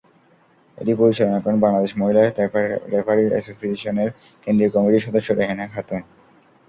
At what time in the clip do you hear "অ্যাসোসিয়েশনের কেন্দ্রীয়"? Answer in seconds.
3.31-4.71